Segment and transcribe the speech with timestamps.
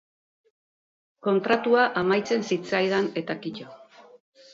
[1.27, 3.69] Kontratua amaitzen zitzaidan eta kito.